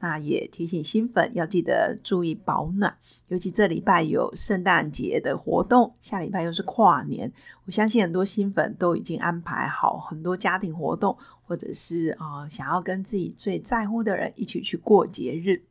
[0.00, 7.32] 那也提醒新粉要记得注意保暖，尤其这礼拜有圣诞节的活动，下礼拜又是跨年，
[7.66, 15.64] 我相信很多新粉都已经安排好很多家庭活动，或者是啊想要跟自己最在乎的人一起去过节日。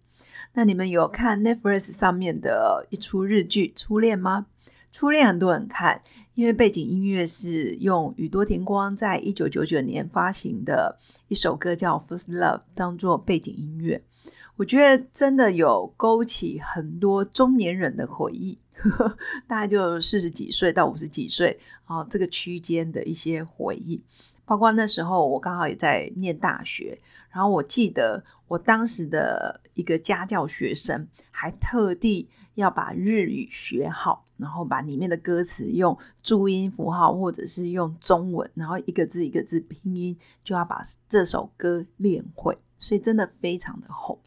[0.54, 4.48] 那你们有看 Netflix 上面的一出日剧《初恋》吗？
[4.91, 6.02] 《初恋》很多人看，
[6.34, 14.04] 因为背景音乐是用宇多田光在一九九九年发行的一首歌叫《First Love》当做背景音乐。
[14.57, 18.57] 我觉得真的有勾起很多中年人的回忆，
[19.48, 24.01] 大概就四十几岁到五十几岁啊这个区间的一些回忆，
[24.45, 44.20] 包括那时候我刚好也在念大学，然后我记得我当时的一个家教学生还特地要把日语学好，然后把里面的歌词用注音符号或者是用中文，然后一个字一个字拼音，就要把这首歌练会，所以真的非常的红。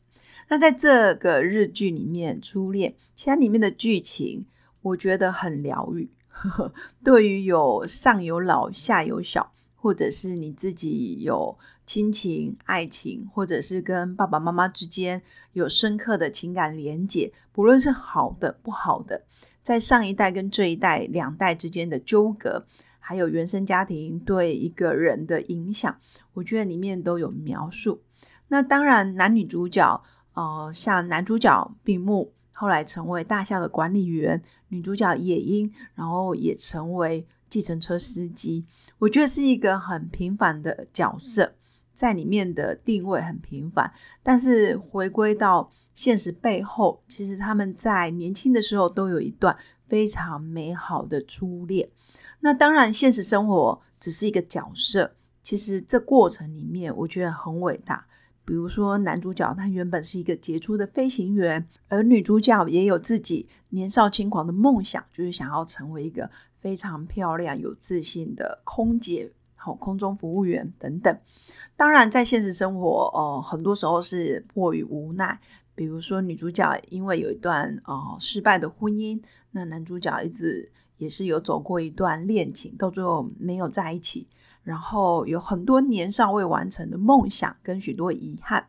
[0.51, 4.45] 那在这个日剧里面，《初恋》其实里面的剧情，
[4.83, 6.11] 我觉得很疗愈。
[7.05, 11.57] 对于有上有老下有小，或者是你自己有
[11.87, 19.23] 亲情、爱情，或者是跟爸爸妈妈之间有深刻的情感连结，不论是好的不好的，
[19.63, 22.67] 在上一代跟这一代两代之间的纠葛，
[22.99, 26.01] 还有原生家庭对一个人的影响，
[26.35, 28.03] 我觉得里面都有描述。
[28.49, 30.03] 那当然，男女主角。
[30.35, 38.65] 呃，像男主角病木后来成为大校的管理员，女主角野樱，然后也成为计程车司机。
[38.99, 41.55] 我觉得是一个很平凡的角色，
[41.93, 43.93] 在里面的定位很平凡，
[44.23, 49.57] 但是回归到现实背后，其实他们在年轻的时候都有一段
[49.89, 51.89] 非常美好的初恋。
[52.41, 58.07] 那当然，现实生活只是一个角色，其实这过程里面，我觉得很伟大。
[58.51, 71.17] 比如说，男主角他原本是一个杰出的飞行员，而女主角也有自己年少轻狂的梦想，就是想要成为一个非常漂亮、有自信的空姐、好空中服务员等等。
[71.77, 75.41] 当然，在现实生活，呃，很多时候是迫于无奈。
[75.77, 79.23] 比如说，女主角因为有一段呃失败的婚姻，
[79.53, 84.27] 那男主角一直也是有走过一段恋情，到最后没有在一起。
[84.63, 88.69] 然后有很多年尚未完成的梦想跟许多遗憾。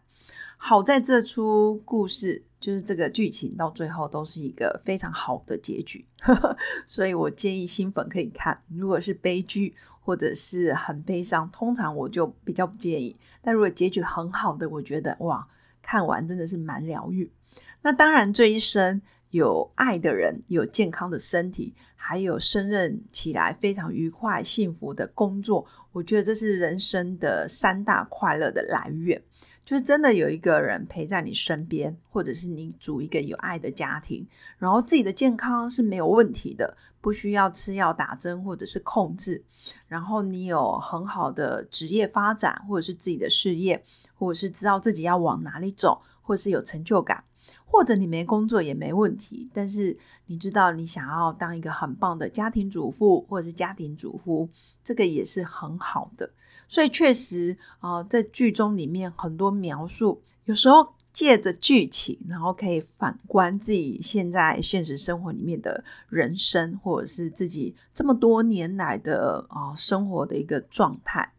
[0.58, 6.06] 好在这出故事就是这个剧情到最后都是一个非常好的结局，
[6.86, 8.62] 所以我建议新粉可以看。
[8.68, 13.16] 如果是悲剧或者是很悲伤，通常我就比较不建议。
[13.42, 15.48] 但如果结局很好的，我觉得哇，
[15.82, 17.32] 看完真的是蛮疗愈。
[17.82, 19.02] 那当然这一生。
[19.32, 29.22] 有爱的人，有健康的身体，还有胜任起来非常愉快、幸福的工作，我觉得这是人生的三大快乐的来源。
[29.64, 34.28] 就是真的有一个人陪在你身边，或者是你组一个有爱的家庭，
[34.58, 39.44] 然后自己的健康是没有问题的，不需要吃药打针或者是控制，
[39.88, 47.24] 然后你有很好的职业发展，或者是自己的事业，或者是知道自己要往哪里走，或是有成就感。
[47.72, 54.50] 或者你没工作也没问题，但是你知道你想要当一个很棒的家庭主妇或者是家庭主妇，
[54.84, 56.30] 这个也是很好的。
[56.68, 71.32] 所以确实啊，在剧中里面很多描述，有时候借着剧情，然后可以反观自己现在现实生活里面的人生，或者是自己这么多年来的啊生活的一个状态。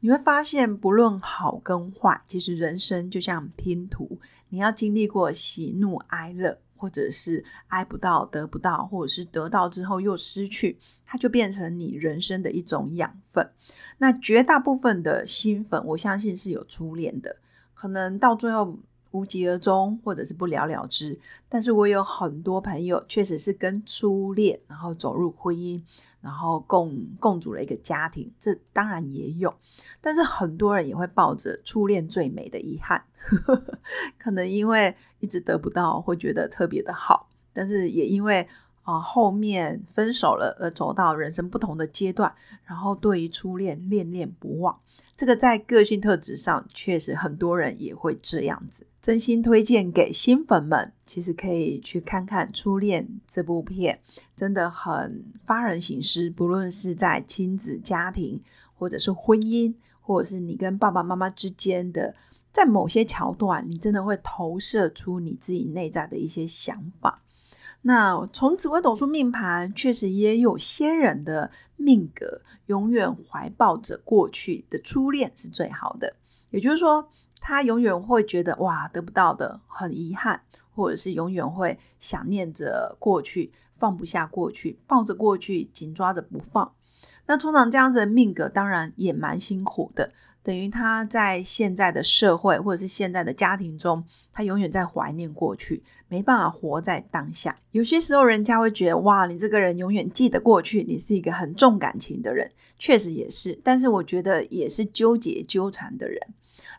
[0.00, 13.50] 你会发现，不论好跟坏，其实人生就像拼图，你要经历过喜怒哀乐，或者是哀不到得不到，或者是得到之后又失去，它就变成你人生的一种养分。
[13.98, 17.36] 那绝大部分的新粉，我相信是有初恋的，
[17.74, 18.78] 可能到最后
[19.10, 21.18] 无疾而终，或者是不了了之。
[21.48, 25.82] 但是我有很多朋友，确实是跟初恋，然后走入婚姻。
[26.20, 29.54] 然后共共组了一个家庭，这当然也有，
[30.00, 33.00] 但是很多人也会抱着初恋最美的遗憾，
[34.18, 38.46] 可能因为一直得不到，会觉得特别的好，但是也因为
[38.88, 44.80] 啊后面分手了而走到人生不同的阶段，然后对于初恋恋恋不忘，
[45.14, 48.86] 这个在个性特质上，确实很多人也会这样子。
[49.02, 54.00] 真心推荐给新粉们，其实可以去看看《初恋》这部片，
[54.34, 56.30] 真的很发人省思。
[56.30, 58.42] 不论是在亲子、家庭，
[58.72, 62.14] 或者是婚姻，或者是你跟爸爸妈妈之间的，
[62.50, 67.22] 在某些桥段，你真的会投射出你自己内在的一些想法。
[67.82, 76.16] 那从紫微斗数命盘，确实也有仙人的命格永远怀抱着过去的初恋是最好的，
[76.50, 77.08] 也就是说，
[77.40, 80.42] 他永远会觉得哇得不到的很遗憾，
[80.74, 86.72] 或者是永远会想念着过去，放不下过去，抱着过去紧抓着不放。
[87.28, 90.10] 那通常这样子的命格，当然也蛮辛苦的。
[90.42, 94.02] 等于他在现在的社会或者是现在的家庭中，
[94.32, 97.54] 他永远在怀念过去，没办法活在当下。
[97.72, 103.58] 有些时候，人家会觉得哇，你这个人永远记得过去，你是一个很重感情的人，确实也是。
[103.62, 106.18] 但是我觉得也是纠结纠缠的人。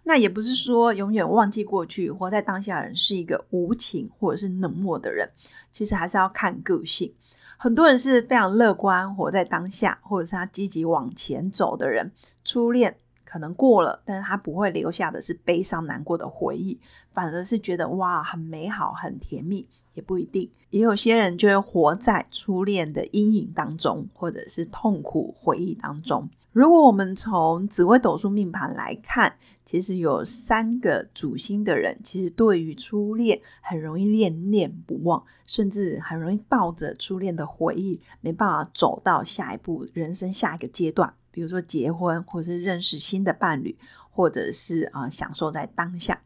[0.02, 5.30] 那也不是说永远忘记过去，活在当下的人是一个无情或者是冷漠的人。
[5.72, 7.14] 其实还是要看个性。
[7.62, 12.12] 很多人是非常乐观，活在当下，或者是他积极往前走的人。
[12.44, 12.96] 初恋。
[13.26, 16.80] 可能过了，但是他不会留下的是悲伤难过的回忆，
[17.12, 19.68] 反而是觉得哇，很美好，很甜蜜，
[20.00, 20.50] 也不一定。
[20.70, 26.30] 也有些人就会活在初恋的阴影当中，或者是痛苦回忆当中。
[26.52, 29.36] 如果我们从紫微斗数命盘来看，
[29.66, 41.14] 其实有三个主星的人，其实对于初恋很容易恋恋不忘，甚至很容易抱着初恋的回忆，没办法走到下一步人生下一个阶段。
[41.32, 43.78] 比如说结婚，或者是认识新的伴侣，
[44.12, 46.22] 或者是啊享受在当下。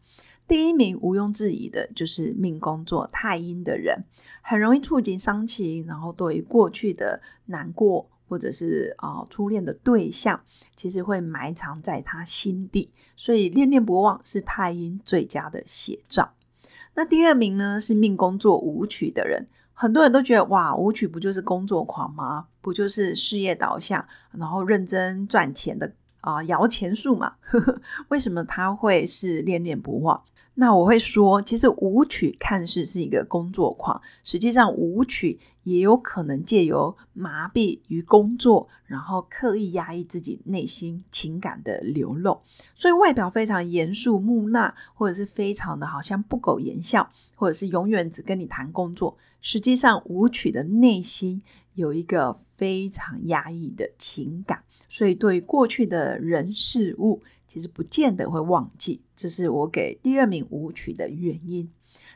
[0.47, 4.03] 第一名毋庸置疑的就是命宫作太阴的人，
[4.41, 10.41] 很容易触景伤情，然后对于过去的难过，或者是啊初恋的对象，
[10.75, 16.33] 其实会埋藏在他心底，所以恋恋不忘是太阴最佳的写照。
[16.95, 19.47] 那第二名呢是命宫作舞曲的人。
[19.75, 22.45] 很多人都觉得哇，舞曲不就是工作狂吗？
[22.61, 25.91] 不就是事业导向，然后认真赚钱的
[26.21, 27.33] 啊摇钱树嘛？
[28.09, 30.23] 为什么他会是恋恋不忘？
[30.55, 42.39] 那我会说，其实舞曲看似是一个工作狂，实际上舞曲也有可能借由麻痹于工作，然后刻意压抑自己内心情感的流露，
[42.75, 49.17] 所以外表非常严肃木讷，或者是非常的好像不苟言笑，或者是永远只跟你谈工作。
[49.41, 51.41] 实际上，舞曲的内心
[51.73, 57.21] 有一个非常压抑的情感，所以对过去的人事物，
[57.53, 58.99] 其实不见得会忘记。
[59.15, 61.69] 这是我给第二名舞曲的原因。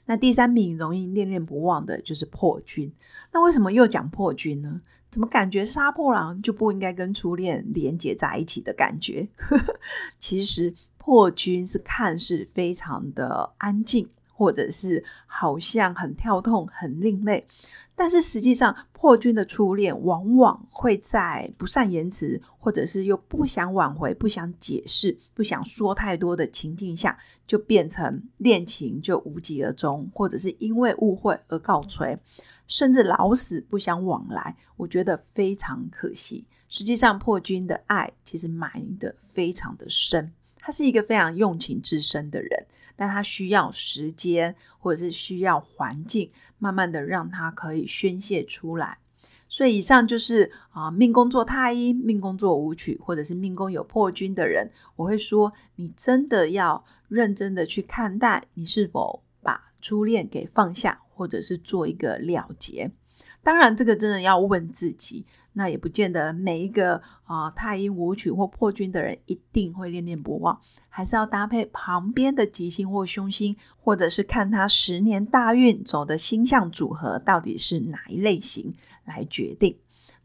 [0.08, 2.92] 那第三名容易念念不忘的就是破军。
[3.32, 4.82] 那为什么又讲破军呢？
[5.12, 9.30] 怎么感觉杀破狼就不应该跟初恋连接在一起的感觉？
[10.18, 14.10] 其实破军是看似非常的安静。
[14.38, 17.48] 或者是好像很跳痛、很另类，
[17.96, 27.18] 但是实际上破军的初恋往往会在不善言辞，或者是又不想挽回、不想解释、不想说太多的情境下，
[27.48, 32.16] 就变成恋情就无疾而终，或者是因为误会而告吹，
[32.68, 34.56] 甚至老死不相往来。
[34.76, 36.46] 我觉得非常可惜。
[36.70, 42.67] 实际上破军的爱其实埋的非常的深，他是一个非常用情至深的人。
[42.98, 48.98] 但他需要时间，或者是需要环境，慢慢的让他可以宣泄出来。
[49.48, 62.92] 所以以上就是啊，命宫做太阴、命宫做舞曲，或者是命宫有破军的人，我会说，你真的要认真的去看待，你是否把初恋给放下，或者是做一个了结。
[63.42, 65.26] 当然，这个真的要问自己。
[65.58, 78.72] 那也不见得每一个啊太阴舞曲或破军的人一定会念念不忘，还是要搭配旁边的吉星或凶星，或者是看他十年大运走的星象组合到底是哪一类型
[79.04, 79.76] 来决定。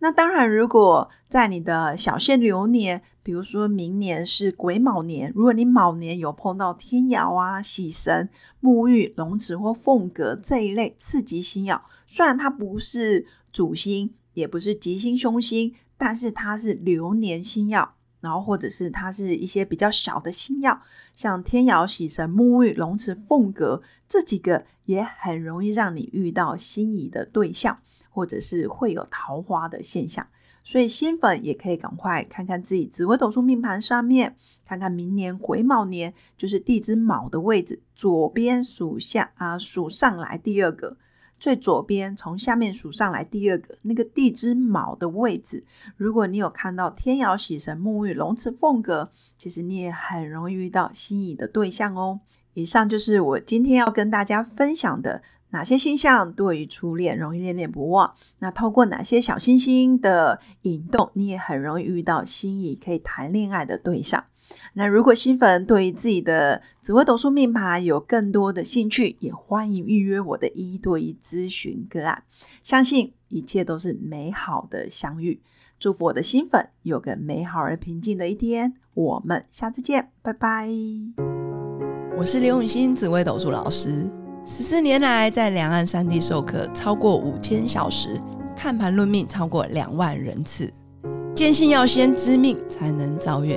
[0.01, 8.29] 那当然，如果在你的小限流年，比如说明年是癸卯年，如果你卯年有碰到天姚啊、喜神、
[8.61, 14.13] 沐浴、龙池或凤阁这一类次吉星耀，虽然它不是主星。
[14.35, 20.83] 也不是吉星凶星，但是它是流年星耀，然后或者是它是一些比较小的星耀，
[21.15, 27.79] 像天姚、喜神、沐浴、龙池、凤阁这几个，也很容易让你遇到心仪的对象，
[28.11, 30.27] 或者是会有桃花的现象。
[30.65, 40.99] 所以新粉也可以赶快看看自己紫微斗数命盘上面，看看明年癸卯年，就是地支卯的位置，左边数下啊数上来第二个。
[41.43, 45.65] 最左边从下面数上来第二个那个地支卯的位置，
[45.97, 52.21] 如果你有看到天姚喜神沐浴龙池凤阁，其实你也很容易遇到心仪的对象哦。
[52.55, 55.21] 以上就是我今天要跟大家分享的。
[55.51, 58.15] 哪些星象对于初恋容易恋恋不忘？
[58.39, 64.25] 那透过哪些小星星的引动，你也很容易遇到心仪可以谈恋爱的对象？
[64.75, 72.23] 那如果新粉对于自己的紫微斗数命牌有更多的兴趣，也欢迎预约我的一对一咨询个案。
[72.63, 75.41] 相信一切都是美好的相遇。
[75.79, 78.75] 祝福我的新粉有个美好而平静的一天。
[78.95, 80.69] 我们下次见，拜拜。
[82.17, 84.09] 我是刘永新紫微斗数老师。
[84.45, 88.21] 十四年来，在两岸三地授课超过五千小时，
[88.57, 90.71] 看盘论命超过两万人次。
[91.35, 93.57] 坚信要先知命，才能造运，